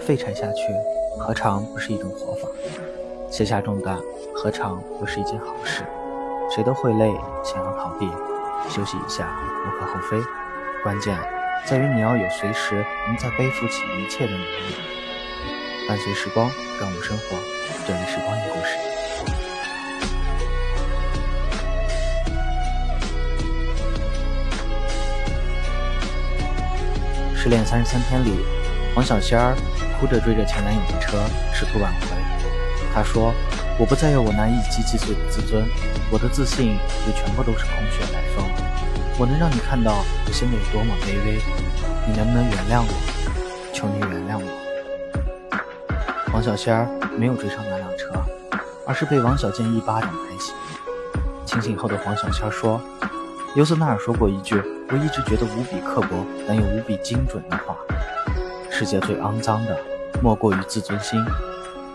[0.00, 0.62] 废柴下去，
[1.18, 2.48] 何尝不是一种活法？
[3.30, 3.98] 卸下重担，
[4.34, 5.82] 何尝不是一件好事？
[6.50, 7.12] 谁都会累，
[7.44, 8.08] 想要逃避，
[8.70, 10.18] 休息一下无可厚非。
[10.82, 11.18] 关键
[11.66, 14.74] 在于你要有随时能再背负起一切的能力。
[15.86, 16.50] 伴随时光，
[16.80, 17.36] 让我生活。
[17.86, 18.97] 这里是光影故事。
[27.40, 28.44] 失恋三十三天里，
[28.96, 29.54] 黄小仙儿
[30.00, 31.16] 哭着追着前男友的车，
[31.54, 32.08] 试图挽回。
[32.92, 33.32] 她说
[33.78, 35.64] ：“我不再有我那一击即碎的自尊，
[36.10, 36.72] 我的自信
[37.06, 38.44] 也全部都是空穴来风。
[39.16, 41.40] 我能让你看到我现在有多么卑微，
[42.08, 42.92] 你能不能原谅我？
[43.72, 44.50] 求你原谅我。”
[46.32, 48.12] 黄小仙儿没有追上那辆车，
[48.84, 50.52] 而是被王小贱一巴掌拍醒。
[51.46, 52.82] 清醒后的黄小仙儿说
[53.54, 57.76] ：“尤瑟纳尔说过一句。”我一直觉得无比刻薄，但又无比精准的话。
[58.70, 59.78] 世界最肮脏的，
[60.22, 61.22] 莫过于自尊心。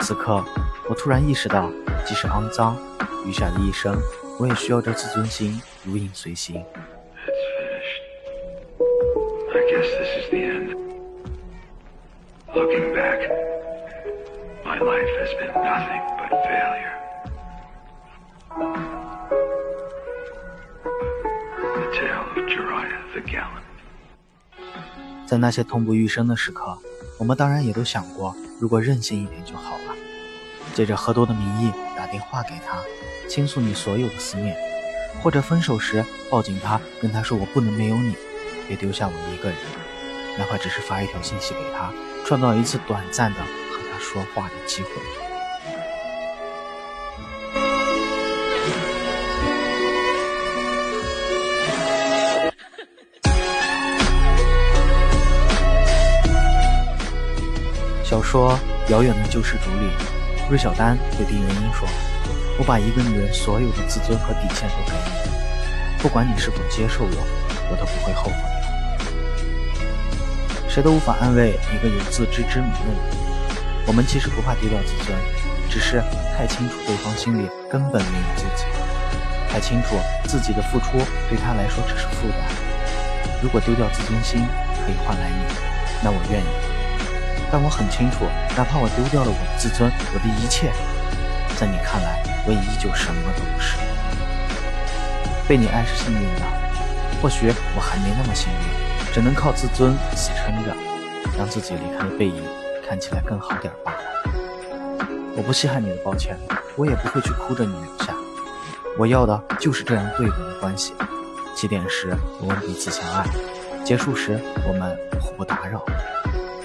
[0.00, 0.44] 此刻，
[0.88, 1.68] 我突然意识到，
[2.04, 2.76] 即使肮脏，
[3.26, 3.96] 余下的一生，
[4.38, 6.64] 我也需要这自尊心如影随形。
[25.26, 26.78] 在那些痛不欲生的时刻，
[27.18, 29.94] 我们当然也都想过，如果任性一点就好了。
[30.74, 32.82] 借着喝多的名义打电话给他，
[33.28, 34.56] 倾诉你所有的思念，
[35.22, 38.14] 或者分手时抱紧他，跟他说我不能没有你，
[38.68, 39.58] 别丢下我一个人。
[40.38, 41.90] 哪怕只是发一条信息给他，
[42.26, 44.90] 创造一次短暂的和他说话的机会。
[58.08, 58.56] 小说
[58.92, 59.90] 《遥远的救世主》里，
[60.48, 61.88] 芮小丹对丁元英说
[62.56, 65.10] ：“我把一个女人所有的自尊和底线都给你，
[65.98, 67.26] 不管你是否接受我，
[67.68, 68.36] 我都不会后悔。”
[70.70, 72.94] 谁都无法安慰一个有自知之明的人。
[73.88, 75.18] 我们其实不怕丢掉自尊，
[75.68, 76.00] 只是
[76.38, 78.66] 太清楚对方心里根本没有自己，
[79.50, 79.96] 太清楚
[80.28, 82.38] 自己的付出对他来说只是负担。
[83.42, 84.46] 如果丢掉自尊心
[84.86, 85.42] 可以换来你，
[86.04, 86.75] 那我愿意。
[87.50, 88.26] 但我很清楚，
[88.56, 90.72] 哪怕我丢掉了我的自尊，我的一切，
[91.56, 93.76] 在你看来，我也依旧什么都不是。
[95.48, 96.42] 被你爱是幸运的，
[97.22, 100.74] 或许我还没那么幸运，只能靠自尊死撑着，
[101.38, 102.42] 让自己离开的背影
[102.86, 103.98] 看起来更好点罢了。
[105.36, 106.36] 我不稀罕你的抱歉，
[106.74, 108.12] 我也不会去哭着你留下。
[108.98, 110.94] 我要的就是这样对等的关系。
[111.54, 113.24] 起点时我们彼此相爱，
[113.84, 115.84] 结束时我们互不打扰。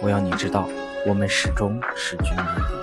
[0.00, 0.68] 我要你知道，
[1.06, 2.78] 我们始终势均力敌。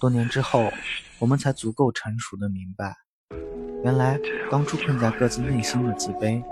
[0.00, 0.72] 多年之后，
[1.20, 2.96] 我们才足够成熟的明白，
[3.84, 4.18] 原来
[4.50, 6.42] 当初困在各自内心的自卑，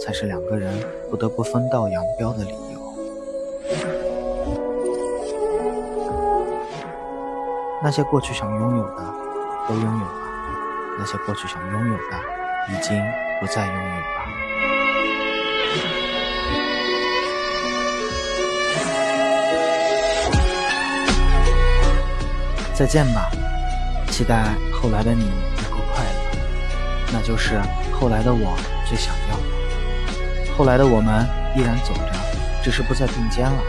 [0.00, 0.72] 才是两个人
[1.10, 3.93] 不得不分道扬镳的理由。
[7.84, 9.04] 那些过去想拥有的，
[9.68, 10.12] 都拥有了；
[10.98, 12.18] 那些过去想拥有的，
[12.72, 12.98] 已经
[13.38, 14.04] 不再拥有了。
[22.72, 23.28] 再见吧，
[24.08, 26.38] 期待后来的你能够快乐，
[27.12, 27.60] 那就是
[27.92, 28.56] 后来的我
[28.88, 30.54] 最想要的。
[30.56, 32.12] 后来的我们依然走着，
[32.62, 33.62] 只是不再并肩了，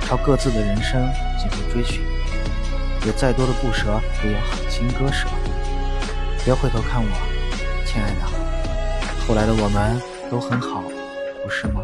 [0.00, 1.06] 朝各自的人生
[1.38, 2.02] 进行追寻。
[3.06, 5.26] 有再多的不舍，也要狠心割舍。
[6.44, 7.10] 别回头看我，
[7.86, 8.20] 亲爱的。
[9.26, 10.00] 后来的我们
[10.30, 10.82] 都很好，
[11.42, 11.82] 不是吗？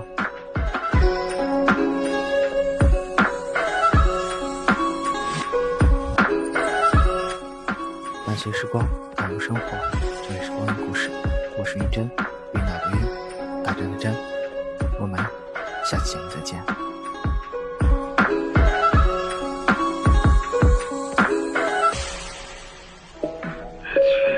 [8.27, 9.63] 伴随时光，感悟生活。
[10.27, 11.11] 这里是光影故事，
[11.59, 12.05] 我是云真，
[12.55, 14.15] 云南的云，大真的真。
[15.01, 15.19] 我们
[15.85, 16.94] 下期节目再见。